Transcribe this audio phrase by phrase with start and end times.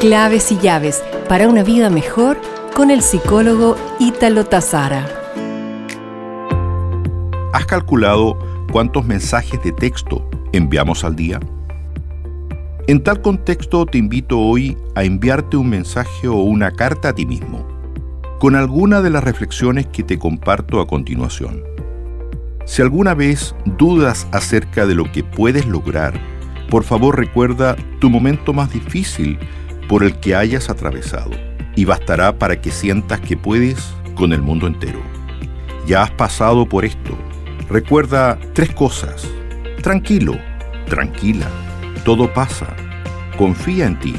[0.00, 2.40] Claves y llaves para una vida mejor
[2.74, 5.06] con el psicólogo Ítalo Tazara.
[7.52, 8.38] ¿Has calculado
[8.72, 11.38] cuántos mensajes de texto enviamos al día?
[12.86, 17.26] En tal contexto te invito hoy a enviarte un mensaje o una carta a ti
[17.26, 17.68] mismo,
[18.38, 21.62] con alguna de las reflexiones que te comparto a continuación.
[22.64, 26.18] Si alguna vez dudas acerca de lo que puedes lograr,
[26.70, 29.38] por favor recuerda tu momento más difícil
[29.90, 31.32] por el que hayas atravesado
[31.74, 35.00] y bastará para que sientas que puedes con el mundo entero.
[35.84, 37.18] Ya has pasado por esto.
[37.68, 39.26] Recuerda tres cosas.
[39.82, 40.38] Tranquilo,
[40.86, 41.48] tranquila,
[42.04, 42.68] todo pasa.
[43.36, 44.14] Confía en ti.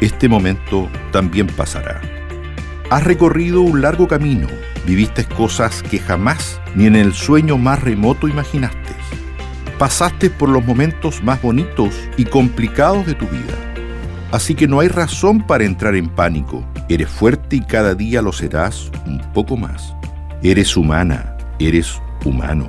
[0.00, 2.00] Este momento también pasará.
[2.90, 4.48] Has recorrido un largo camino,
[4.88, 8.96] viviste cosas que jamás ni en el sueño más remoto imaginaste.
[9.78, 13.65] Pasaste por los momentos más bonitos y complicados de tu vida
[14.32, 16.64] Así que no hay razón para entrar en pánico.
[16.88, 19.94] Eres fuerte y cada día lo serás un poco más.
[20.42, 22.68] Eres humana, eres humano.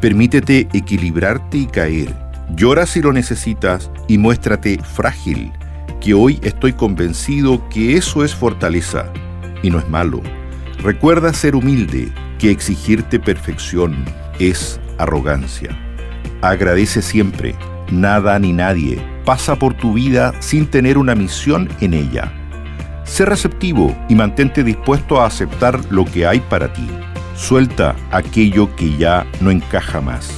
[0.00, 2.14] Permítete equilibrarte y caer.
[2.54, 5.50] Llora si lo necesitas y muéstrate frágil,
[6.00, 9.06] que hoy estoy convencido que eso es fortaleza
[9.62, 10.20] y no es malo.
[10.82, 14.04] Recuerda ser humilde, que exigirte perfección
[14.38, 15.70] es arrogancia.
[16.42, 17.54] Agradece siempre,
[17.90, 22.32] nada ni nadie pasa por tu vida sin tener una misión en ella.
[23.04, 26.86] Sé receptivo y mantente dispuesto a aceptar lo que hay para ti.
[27.36, 30.30] Suelta aquello que ya no encaja más.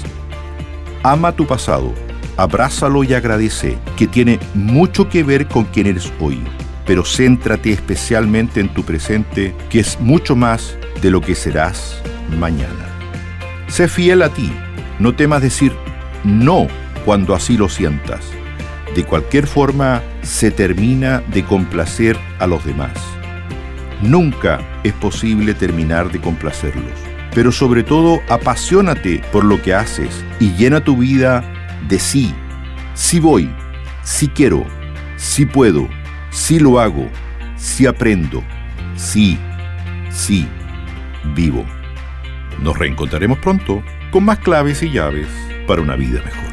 [1.03, 1.93] Ama tu pasado,
[2.37, 6.43] abrázalo y agradece, que tiene mucho que ver con quién eres hoy.
[6.85, 12.01] Pero céntrate especialmente en tu presente, que es mucho más de lo que serás
[12.39, 12.87] mañana.
[13.69, 14.53] Sé fiel a ti,
[14.99, 15.73] no temas decir
[16.25, 16.67] no
[17.05, 18.37] cuando así lo sientas
[18.97, 22.93] de cualquier forma se termina de complacer a los demás.
[24.01, 26.99] Nunca es posible terminar de complacerlos,
[27.35, 31.45] pero sobre todo apasionate por lo que haces y llena tu vida
[31.87, 32.35] de sí.
[32.95, 33.51] Sí voy,
[34.03, 34.65] sí quiero,
[35.17, 35.87] sí puedo,
[36.31, 37.11] sí lo hago,
[37.57, 38.43] sí aprendo,
[38.97, 39.39] sí,
[40.09, 40.49] sí,
[41.35, 41.67] vivo.
[42.63, 45.29] Nos reencontraremos pronto con más claves y llaves
[45.67, 46.46] para una vida mejor.